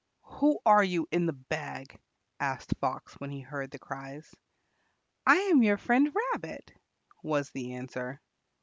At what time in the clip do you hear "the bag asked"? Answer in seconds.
1.27-2.73